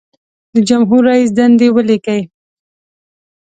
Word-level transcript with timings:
د 0.53 0.55
جمهور 0.69 1.01
رئیس 1.09 1.29
دندې 1.37 1.67
ولیکئ. 1.75 2.21